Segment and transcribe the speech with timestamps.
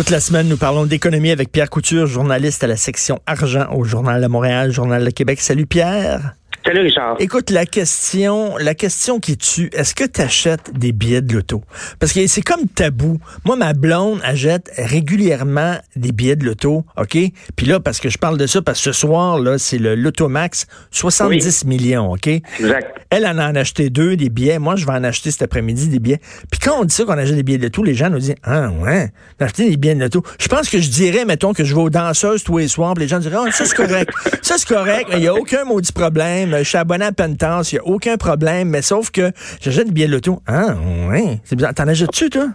[0.00, 3.84] Toute la semaine, nous parlons d'économie avec Pierre Couture, journaliste à la section argent au
[3.84, 5.42] Journal de Montréal, Journal de Québec.
[5.42, 6.39] Salut Pierre.
[6.64, 7.16] Salut Richard.
[7.20, 11.62] Écoute, la question, la question qui tue, est-ce que tu achètes des billets de loto?
[11.98, 13.18] Parce que c'est comme tabou.
[13.46, 17.16] Moi, ma blonde achète régulièrement des billets de loto, OK?
[17.56, 19.94] Puis là, parce que je parle de ça, parce que ce soir, là, c'est le
[19.94, 22.26] Loto Max, 70 millions, OK?
[22.26, 23.06] Exact.
[23.08, 24.58] Elle en a acheté deux, des billets.
[24.58, 26.20] Moi, je vais en acheter cet après-midi des billets.
[26.50, 28.34] Puis quand on dit ça, qu'on achète des billets de loto, les gens nous disent,
[28.42, 30.22] ah ouais, d'acheter des billets de loto.
[30.38, 33.04] Je pense que je dirais, mettons, que je vais aux danseuses tous les soirs, puis
[33.04, 34.12] les gens diraient, ah, ça c'est correct.
[34.42, 36.49] ça c'est correct, il n'y a aucun maudit problème.
[36.58, 38.68] Je suis abonné à Pentance, il n'y a aucun problème.
[38.70, 40.40] Mais sauf que j'achète des billets de loto.
[40.46, 40.74] Ah
[41.08, 41.74] ouais, c'est bizarre.
[41.74, 42.48] T'en achètes-tu, toi?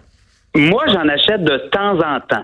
[0.55, 2.43] Moi, j'en achète de temps en temps.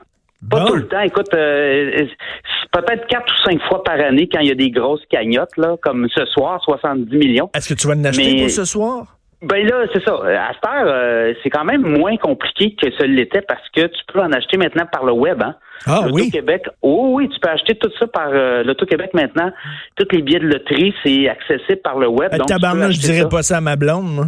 [0.50, 0.66] Pas Bon.
[0.66, 1.02] tout le temps.
[1.02, 4.72] Écoute, euh, c'est peut-être quatre ou cinq fois par année quand il y a des
[4.72, 7.50] grosses cagnottes, là, comme ce soir, 70 millions.
[7.54, 9.18] Est-ce que tu vas en acheter Mais- pour ce soir?
[9.42, 10.14] Ben là, c'est ça.
[10.24, 14.00] À cette heure, euh, c'est quand même moins compliqué que ce l'était parce que tu
[14.14, 15.42] peux en acheter maintenant par le web.
[15.42, 15.56] Hein?
[15.88, 16.26] Ah oui?
[16.26, 19.52] L'Auto-Québec, oh oui, tu peux acheter tout ça par euh, l'Auto-Québec maintenant.
[19.96, 22.30] Tous les billets de loterie, c'est accessible par le web.
[22.34, 23.30] Euh, donc tabarnak, je dirais ça.
[23.30, 24.26] pas ça à ma blonde, moi.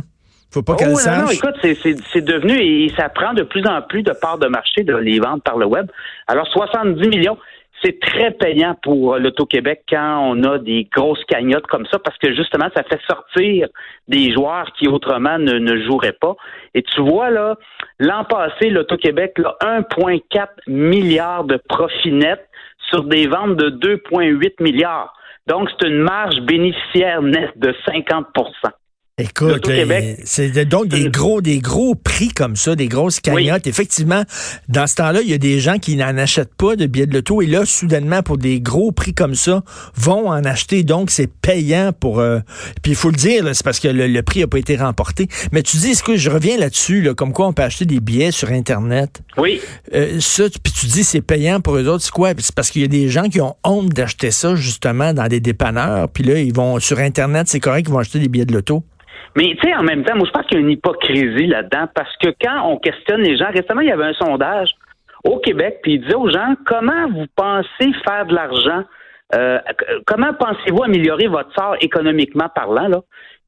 [0.51, 1.21] Faut pas Oh, qu'elle non, sache.
[1.25, 4.37] non, écoute, c'est- c'est c'est devenu et ça prend de plus en plus de parts
[4.39, 5.87] de marché de les vendre par le web.
[6.27, 7.37] Alors, 70 millions,
[7.83, 12.17] c'est très payant pour euh, l'Auto-Québec quand on a des grosses cagnottes comme ça parce
[12.17, 13.67] que justement, ça fait sortir
[14.07, 16.35] des joueurs qui autrement ne, joueraient pas.
[16.73, 17.57] Et tu vois, là,
[17.99, 22.47] l'an passé, l'Auto-Québec, là, 1,4 milliard de profit net
[22.89, 25.13] sur des ventes de 2,8 milliards.
[25.47, 28.27] Donc, c'est une marge bénéficiaire nette de 50
[29.19, 29.69] Écoute,
[30.23, 33.67] c'est donc des gros, des gros prix comme ça, des grosses cagnottes.
[33.67, 34.23] Effectivement,
[34.69, 37.13] dans ce temps-là, il y a des gens qui n'en achètent pas de billets de
[37.13, 39.61] loto et là, soudainement, pour des gros prix comme ça,
[39.95, 40.81] vont en acheter.
[40.81, 42.21] Donc, c'est payant pour.
[42.21, 42.39] euh,
[42.81, 44.75] puis il faut le dire, là, c'est parce que le, le prix n'a pas été
[44.77, 45.27] remporté.
[45.51, 47.99] Mais tu dis, est-ce que je reviens là-dessus, là, comme quoi on peut acheter des
[47.99, 49.21] billets sur Internet?
[49.37, 49.61] Oui.
[49.93, 52.31] Euh, ça, puis tu dis c'est payant pour eux autres, c'est quoi?
[52.39, 55.39] C'est parce qu'il y a des gens qui ont honte d'acheter ça justement dans des
[55.39, 58.53] dépanneurs, puis là, ils vont sur Internet, c'est correct, ils vont acheter des billets de
[58.53, 58.83] loto.
[59.35, 61.87] Mais tu sais, en même temps, moi, je pense qu'il y a une hypocrisie là-dedans
[61.93, 64.69] parce que quand on questionne les gens, récemment, il y avait un sondage
[65.23, 68.83] au Québec, puis il disait aux gens comment vous pensez faire de l'argent,
[69.35, 69.59] euh,
[70.05, 73.01] comment pensez-vous améliorer votre sort économiquement parlant, là?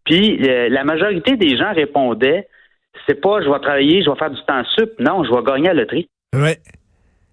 [0.06, 2.48] Puis euh, la majorité des gens répondaient
[3.08, 5.70] c'est pas je vais travailler, je vais faire du temps sup, non, je vais gagner
[5.70, 6.10] à la loterie.
[6.34, 6.58] Ouais.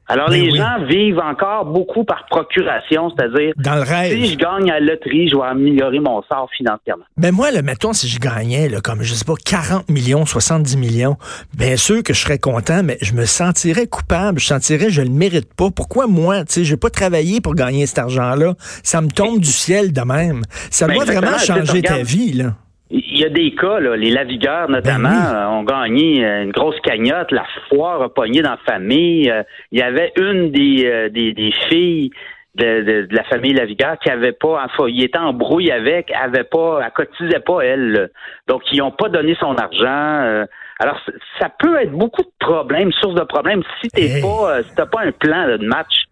[0.08, 0.58] Alors Ben les oui.
[0.58, 4.12] gens vivent encore beaucoup par procuration, c'est-à-dire Dans le rêve.
[4.12, 7.04] si je gagne à la loterie, je vais améliorer mon sort financièrement.
[7.16, 10.76] Ben moi, là, mettons, si je gagnais, là, comme, je sais pas, 40 millions, 70
[10.76, 11.16] millions,
[11.56, 14.40] bien sûr que je serais content, mais je me sentirais coupable.
[14.40, 15.70] Je sentirais, je le mérite pas.
[15.70, 18.54] Pourquoi moi, tu sais, j'ai pas travaillé pour gagner cet argent-là?
[18.82, 20.42] Ça me tombe du ciel de même.
[20.70, 22.54] Ça Ben doit vraiment changer ta vie, là.
[22.94, 25.56] Il y a des cas, là, les lavigueurs notamment, Ben oui.
[25.56, 29.30] ont gagné euh, une grosse cagnotte, la foire a pogné dans la famille.
[29.30, 32.10] Euh, il y avait une des, euh, des, des filles
[32.54, 36.12] de, de- de la famille Lavigueur qui avait pas, enfin, il était en brouille avec,
[36.14, 38.10] avait pas, elle cotisait pas elle.
[38.46, 40.44] Donc ils n'ont pas donné son argent.
[40.78, 41.00] alors
[41.40, 44.20] ça peut être beaucoup de problèmes, source de problèmes si t'es Hey.
[44.22, 46.04] pas, si t'as pas un plan là, de match.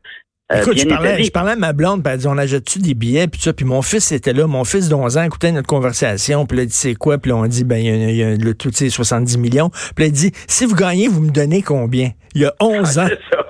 [0.52, 2.94] Euh, Écoute, je parlais, je parlais à ma blonde, puis elle dit, on achète-tu des
[2.94, 6.46] billets, puis ça, puis mon fils était là, mon fils d'11 ans écoutait notre conversation,
[6.46, 8.16] puis là, il dit, c'est quoi, puis là, on dit, ben, il y a, il
[8.16, 11.08] y a le tout, tu sais, 70 millions, puis là, il dit, si vous gagnez,
[11.08, 12.10] vous me donnez combien?
[12.34, 13.06] Il y a 11 ans.
[13.08, 13.44] C'est ça.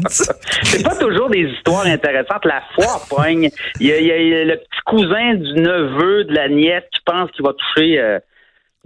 [0.62, 2.44] C'est pas toujours des histoires intéressantes.
[2.44, 3.50] La foire pogne.
[3.80, 7.00] Il y, a, il y a le petit cousin du neveu de la nièce qui
[7.04, 8.18] pense qu'il va toucher euh,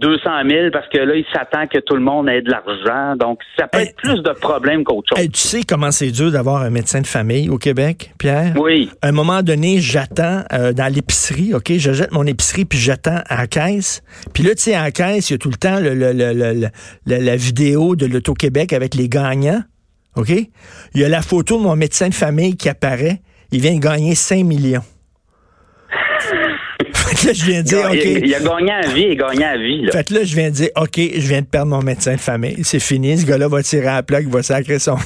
[0.01, 3.15] 200 000 parce que là, il s'attend que tout le monde ait de l'argent.
[3.15, 3.87] Donc, ça peut Hey.
[3.87, 5.19] être plus de problèmes qu'autre chose.
[5.23, 8.53] Hey, tu sais comment c'est dur d'avoir un médecin de famille au Québec, Pierre?
[8.59, 8.89] Oui.
[9.01, 11.71] À un moment donné, j'attends euh, dans l'épicerie, OK?
[11.77, 14.03] Je jette mon épicerie, puis j'attends à la caisse.
[14.33, 16.11] Puis là, tu sais, à la caisse, il y a tout le temps le, le-
[16.11, 16.67] le- le- le-
[17.05, 19.63] la, la vidéo de l'Auto-Québec avec les gagnants,
[20.17, 20.29] OK?
[20.29, 23.21] Il y a la photo de mon médecin de famille qui apparaît.
[23.53, 24.81] Il vient de gagner 5 millions.
[27.25, 27.95] Que là, je viens de Il dire, a, OK.
[28.03, 29.81] il- il a gagné à vie et gagné à vie.
[29.85, 29.91] Là.
[29.91, 32.57] Fait là, je viens de dire, OK, je viens de perdre mon médecin de famille.
[32.63, 33.17] C'est fini.
[33.17, 34.95] Ce gars-là va tirer à la plaque, il va sacrer son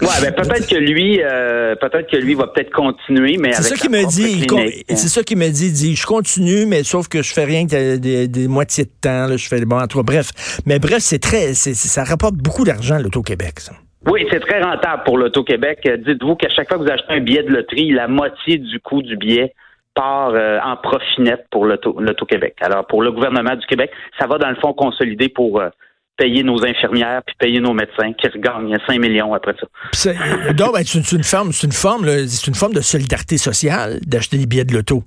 [0.00, 3.76] Ouais, ben peut-être que lui, euh, peut-être que lui va peut-être continuer, mais C'est ça
[3.76, 4.46] qu'il me dit.
[4.46, 4.84] clinique.
[4.90, 5.66] C'est ça qu'il me dit.
[5.68, 8.90] Il dit, je continue, mais sauf que je fais rien que des, des moitiés de
[9.00, 9.26] temps.
[9.28, 10.30] là, je fais bon, en tout cas, bref.
[10.66, 13.60] Mais bref, c'est très, ça rapporte beaucoup d'argent l'auto-Québec.
[13.60, 13.72] Ça.
[14.10, 15.78] Oui, c'est très rentable pour l'Auto-Québec.
[15.86, 18.78] Euh, Dites-vous qu'à chaque fois que vous achetez un billet de loterie, la moitié du
[18.80, 19.54] coût du billet
[19.94, 22.56] part euh, en profit net pour l'Auto- l'Auto-Québec.
[22.60, 25.68] Alors, pour le gouvernement du Québec, ça va dans le fond consolider pour euh,
[26.16, 29.66] payer nos infirmières puis payer nos médecins qui regagnent 5 millions après ça.
[29.92, 30.14] C'est-
[30.54, 34.38] donc, ben, c'est une, forme, c'est une forme, c'est une forme de solidarité sociale d'acheter
[34.38, 35.02] des billets de loto.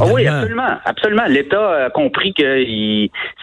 [0.00, 1.24] Ah oui, absolument, absolument.
[1.28, 2.64] L'État a compris que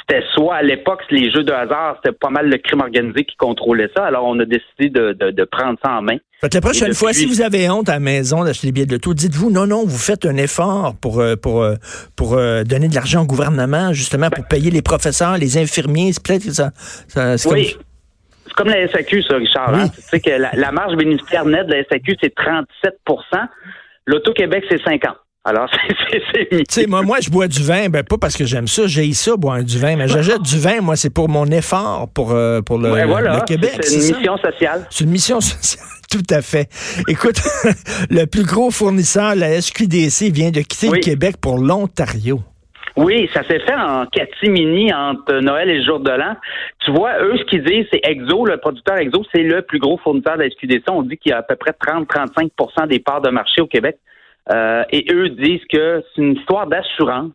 [0.01, 3.35] c'était soit à l'époque les jeux de hasard, c'était pas mal le crime organisé qui
[3.37, 4.05] contrôlait ça.
[4.05, 6.17] Alors on a décidé de, prendre ça en main.
[6.41, 8.93] Fait la prochaine fois, si vous avez honte à la maison d'acheter des billets de
[8.93, 11.75] l'auto, dites-vous non, non, vous faites un effort pour euh, pour euh,
[12.15, 16.13] pour euh, donner de l'argent au gouvernement justement pour ben payer les professeurs, les infirmiers.
[16.13, 16.71] C'est peut-être que ça.
[17.49, 17.75] oui.
[18.47, 19.73] C'est comme la SAQ, ça, Richard.
[19.73, 19.87] Hein.
[19.95, 23.47] Tu sais que la, marge bénéficiaire nette de la SAQ, c'est 37%
[24.07, 25.67] L'Auto-Québec, c'est 50 alors,
[26.33, 28.85] c'est Tu sais, moi, moi, je bois du vin, ben pas parce que j'aime ça,
[28.85, 32.31] j'ai ça, boire du vin, mais j'achète du vin, moi, c'est pour mon effort pour,
[32.31, 33.79] euh, pour le, Québec.
[33.81, 34.85] C'est une mission sociale.
[34.91, 36.69] C'est une mission sociale, tout à fait.
[37.07, 37.41] Écoute,
[38.11, 42.41] le plus gros fournisseur, la SQDC, vient de quitter le Québec pour l'Ontario.
[42.97, 46.35] Oui, ça s'est fait en catimini entre Noël et le jour de l'an.
[46.85, 49.97] Tu vois, eux, ce qu'ils disent, c'est Exo, le producteur Exo, c'est le plus gros
[49.97, 50.83] fournisseur de la SQDC.
[50.89, 53.97] On dit qu'il y a à peu près 30-35% des parts de marché au Québec.
[54.49, 57.31] Euh, et eux disent que c'est une histoire d'assurance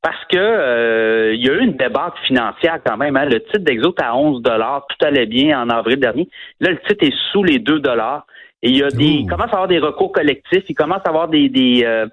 [0.00, 3.16] parce que euh, il y a eu une débat financière quand même.
[3.16, 3.26] Hein.
[3.26, 6.28] Le titre d'Exo est à 11 dollars, tout allait bien en avril dernier.
[6.60, 8.26] Là, le titre est sous les 2 dollars.
[8.62, 11.10] Et il y a des, il commence à avoir des recours collectifs, il commence à
[11.10, 12.06] avoir des des, euh,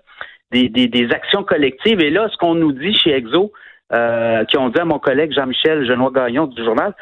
[0.51, 1.99] des, des, actions collectives.
[2.01, 3.51] Et là, ce qu'on nous dit chez Exo,
[3.91, 6.93] qui ont dit à mon collègue Jean-Michel Genois Gagnon du journal,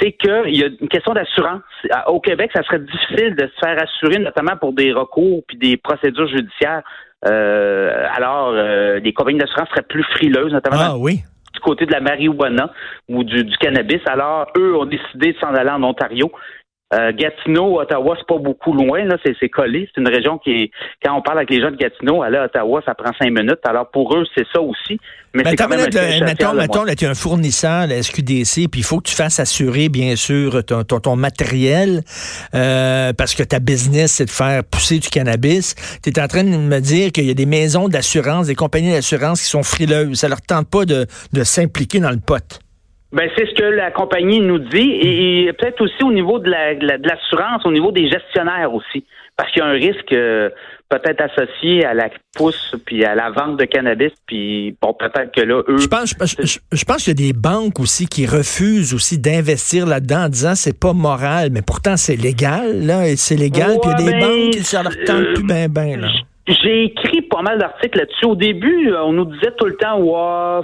[0.00, 1.62] c'est qu'il y a une question d'assurance.
[2.06, 5.76] Au Québec, ça serait difficile de se faire assurer, notamment pour des recours puis des
[5.76, 6.82] procédures judiciaires.
[7.26, 11.22] Euh, alors, euh, les compagnies d'assurance seraient plus frileuses, notamment ah, oui.
[11.54, 12.70] du côté de la marijuana
[13.08, 14.00] ou du, du cannabis.
[14.06, 16.30] Alors, eux ont décidé de s'en aller en Ontario.
[16.94, 19.88] Euh, Gatineau, Ottawa, c'est pas beaucoup loin, là, c'est, collé.
[19.92, 20.70] C'est une région qui est,
[21.04, 23.58] quand on parle avec les gens de Gatineau, aller à Ottawa, ça prend cinq minutes.
[23.64, 25.00] Alors pour eux, c'est ça aussi.
[25.34, 28.84] Mais ben, quand même mettons, mettons, là, tu es un fournisseur, la SQDC, puis il
[28.84, 32.02] faut que tu fasses assurer, bien sûr, ton, ton, matériel,
[32.54, 35.74] euh, parce que ta business, c'est de faire pousser du cannabis.
[36.04, 38.92] Tu es en train de me dire qu'il y a des maisons d'assurance, des compagnies
[38.92, 40.20] d'assurance qui sont frileuses.
[40.20, 42.60] Ça leur tente pas de, de s'impliquer dans le pot.
[43.12, 47.64] Ben, c'est ce que la compagnie nous dit et, peut-être aussi au niveau de l'assurance,
[47.64, 49.04] au niveau des gestionnaires aussi,
[49.36, 50.50] parce qu'il y a un risque euh,
[50.88, 55.40] peut-être associé à la pousse puis à la vente de cannabis puis bon peut-être que
[55.40, 55.78] là eux.
[55.78, 60.24] Je pense, je, pense qu'il y a des banques aussi qui refusent aussi d'investir là-dedans
[60.24, 64.04] en disant c'est pas moral, mais pourtant c'est légal là, et c'est légal puis il
[64.04, 66.08] y a des banques qui ça leur tente plus ben ben là.
[66.48, 68.24] J'ai écrit pas mal d'articles là-dessus.
[68.24, 70.62] Au début, on nous disait tout le temps, wow,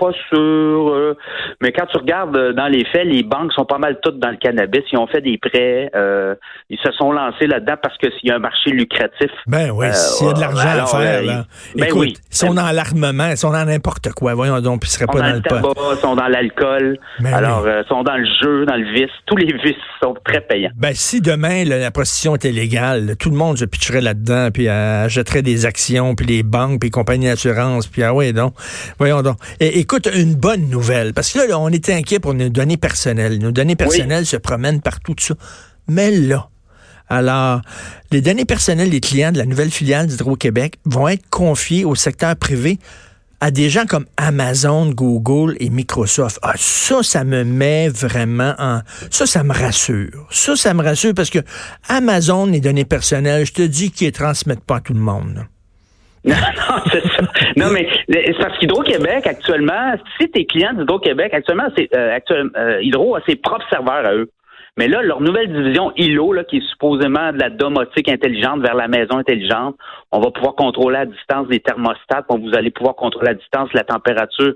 [0.00, 0.38] pas sûr.
[0.38, 1.16] Euh,
[1.60, 4.30] mais quand tu regardes euh, dans les faits, les banques sont pas mal toutes dans
[4.30, 4.82] le cannabis.
[4.92, 5.90] Ils ont fait des prêts.
[5.94, 6.34] Euh,
[6.70, 9.30] ils se sont lancés là-dedans parce que s'il y a un marché lucratif.
[9.46, 11.44] Ben oui, s'il y a de l'argent à faire, là.
[11.76, 12.14] Ben Écoute, oui.
[12.30, 14.34] ils sont dans l'armement, ils sont dans n'importe quoi.
[14.34, 16.98] Voyons donc, puis ils seraient pas dans, le tabac, Ils sont dans l'alcool.
[17.20, 19.10] Ben alors, ils sont dans le jeu, dans le vice.
[19.26, 20.70] Tous les vices sont très payants.
[20.76, 25.42] Ben, si demain, la prostitution était légale, tout le monde se pitcherait là-dedans, puis achèterait
[25.42, 28.54] des actions, puis les banques, puis les compagnies d'assurance, puis ah oui, donc.
[28.98, 29.36] Voyons donc.
[29.60, 33.38] Et, écoute, une bonne nouvelle, parce que là, on était inquiet pour nos données personnelles.
[33.38, 35.34] Nos données personnelles se promènent partout, tout ça.
[35.88, 36.48] Mais là,
[37.08, 37.60] alors,
[38.12, 42.36] les données personnelles des clients de la nouvelle filiale d'Hydro-Québec vont être confiées au secteur
[42.36, 42.78] privé
[43.40, 46.38] à des gens comme Amazon, Google et Microsoft.
[46.42, 48.82] Ah, ça, ça me met vraiment en...
[49.10, 50.28] Ça, ça me rassure.
[50.30, 51.40] Ça, ça me rassure parce que
[51.88, 55.46] Amazon, les données personnelles, je te dis qu'ils ne transmettent pas à tout le monde.
[56.24, 57.22] Non, non, c'est ça.
[57.56, 62.18] Non, mais c'est parce qu'Hydro-Québec, actuellement, si tes clients d'Hydro-Québec, actuellement, c'est euh,
[62.56, 64.30] euh, Hydro a ses propres serveurs à eux.
[64.76, 68.74] Mais là, leur nouvelle division ILO, là, qui est supposément de la domotique intelligente vers
[68.74, 69.76] la maison intelligente,
[70.12, 73.82] on va pouvoir contrôler à distance des thermostats, vous allez pouvoir contrôler à distance la
[73.82, 74.54] température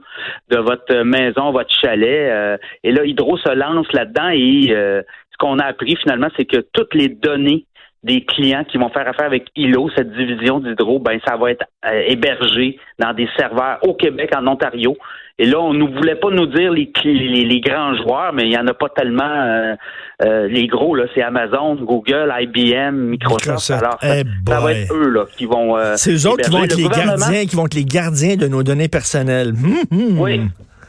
[0.51, 2.31] de votre maison, votre chalet.
[2.31, 6.61] Euh, et là, Hydro se lance là-dedans et ce qu'on a appris finalement, c'est que
[6.73, 7.67] toutes les données
[8.05, 11.65] des clients qui vont faire affaire avec ILO, cette division d'Hydro, ben ça va être
[11.87, 14.97] euh, hébergé dans des serveurs au Québec, en Ontario.
[15.39, 18.59] Et là, on ne voulait pas nous dire les, les, grands joueurs, mais il n'y
[18.59, 19.25] en a pas tellement.
[19.25, 19.75] Euh,
[20.23, 23.71] euh, les gros, là, c'est Amazon, Google, IBM, Microsoft.
[23.71, 25.77] Alors, ça, eh va être eux là, qui vont.
[25.97, 28.63] c'est eux autres qui vont être les gardiens, qui vont être les gardiens de nos
[28.63, 29.49] données personnelles.
[29.49, 30.21] Hum, hum.
[30.21, 30.41] Oui.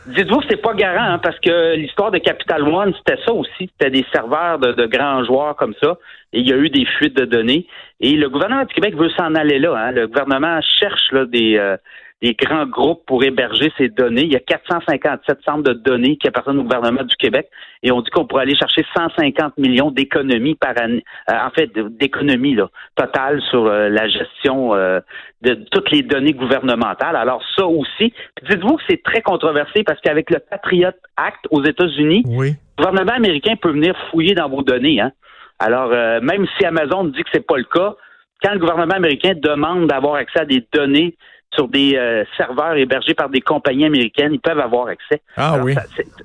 [0.07, 3.71] Dites-vous que c'est pas garant, hein, parce que l'histoire de Capital One, c'était ça aussi.
[3.71, 5.97] C'était des serveurs de, grands joueurs comme ça.
[6.35, 7.65] Et il y a eu des fuites de données.
[7.99, 9.73] Et le gouvernement du Québec veut s'en aller là.
[9.75, 9.91] Hein.
[9.91, 11.77] Le gouvernement cherche là, des, euh,
[12.21, 14.23] des grands groupes pour héberger ces données.
[14.23, 17.47] Il y a 457 centres de données qui appartiennent au gouvernement du Québec
[17.83, 21.69] et on dit qu'on pourrait aller chercher 150 millions d'économies par année, euh, en fait,
[21.73, 22.57] d'économies
[22.95, 24.99] totales sur euh, la gestion euh,
[25.41, 27.15] de toutes les données gouvernementales.
[27.15, 28.13] Alors ça aussi,
[28.49, 33.55] dites-vous que c'est très controversé parce qu'avec le Patriot Act aux États-Unis, le gouvernement américain
[33.55, 35.01] peut venir fouiller dans vos données.
[35.01, 35.11] Hein.
[35.59, 35.89] Alors,
[36.21, 37.95] même si Amazon dit que c'est pas le cas,
[38.43, 41.15] quand le gouvernement américain demande d'avoir accès à des données
[41.55, 44.33] sur des euh, serveurs hébergés par des compagnies américaines.
[44.33, 45.21] Ils peuvent avoir accès.
[45.37, 45.75] Ah oui.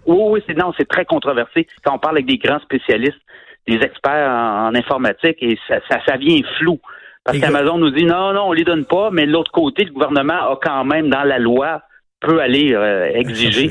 [0.07, 3.21] oui, oui, c'est non, c'est très controversé quand on parle avec des grands spécialistes,
[3.67, 6.79] des experts en, informatique, et ça, ça, ça vient flou.
[7.25, 9.93] Parce qu'Amazon nous dit non, non, on les donne pas, mais de l'autre côté, le
[9.93, 11.83] gouvernement a quand même dans la loi
[12.21, 13.71] peut aller euh, exiger.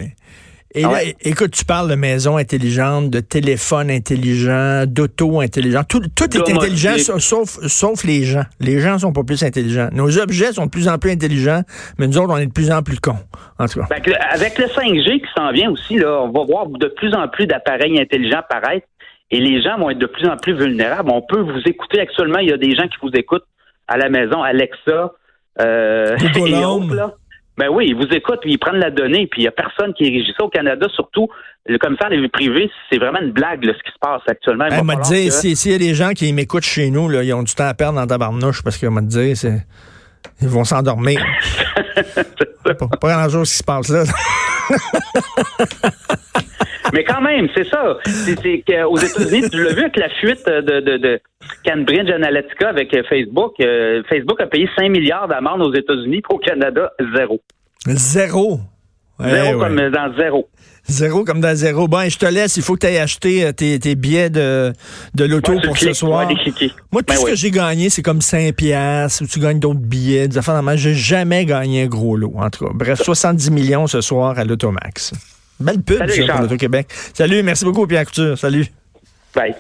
[0.76, 5.84] Et là, écoute, tu parles de maison intelligente, de téléphone intelligent, d'auto intelligent.
[5.84, 8.44] Tout, tout est intelligent sauf, sauf les gens.
[8.60, 9.90] Les gens sont pas plus intelligents.
[9.92, 11.64] Nos objets sont de plus en plus intelligents,
[11.98, 13.18] mais nous autres, on est de plus en plus cons.
[13.58, 13.88] En tout cas.
[14.32, 17.48] avec le 5G qui s'en vient aussi, là, on va voir de plus en plus
[17.48, 18.86] d'appareils intelligents apparaître
[19.32, 21.10] et les gens vont être de plus en plus vulnérables.
[21.12, 22.40] On peut vous écouter actuellement.
[22.40, 23.46] Il y a des gens qui vous écoutent
[23.88, 25.14] à la maison, Alexa,
[25.62, 27.16] euh, et autres, là.
[27.60, 29.94] Ben oui, ils vous écoutent, puis ils prennent la donnée, puis il n'y a personne
[29.94, 31.28] qui régit ça au Canada, surtout
[31.66, 34.66] le commissaire des vies privées, c'est vraiment une blague ce qui se passe actuellement.
[34.72, 37.44] Il m'a dit, s'il y a des gens qui m'écoutent chez nous, là, ils ont
[37.44, 39.66] du temps à perdre dans ta barnouche parce qu'il m'a dit, c'est
[40.42, 41.22] ils vont s'endormir.
[42.64, 44.04] pas, pas grand-chose qui se passe là.
[46.94, 47.98] Mais quand même, c'est ça.
[48.06, 51.20] C'est qu'aux États-Unis, tu l'as vu avec la fuite de, de, de
[51.66, 53.54] Cambridge Analytica avec euh, Facebook.
[53.60, 57.42] Euh, Facebook a payé 5 milliards d'amende aux États-Unis, au Canada, zéro.
[57.86, 58.60] Zéro?
[59.20, 60.50] zéro comme dans zéro.
[60.88, 61.88] Zéro comme dans zéro.
[61.88, 62.58] Bon, je te laisse.
[62.58, 64.74] Il faut que tu ailles acheter euh, tes, tes, billets de,
[65.14, 66.28] de l'auto pour ce soir.
[66.92, 69.80] Moi, tout ben ce que j'ai gagné, c'est comme 5 piastres ou tu gagnes d'autres
[69.80, 72.72] billets, des affaires J'ai jamais gagné un gros lot, en tout cas.
[72.74, 75.14] Bref, 70 millions ce soir à l'Automax.
[75.60, 76.88] Belle pub, Salut, pour l'Auto-Québec.
[77.14, 78.38] Salut, merci beaucoup, Pierre Couture.
[78.38, 78.66] Salut.
[79.36, 79.56] Bye.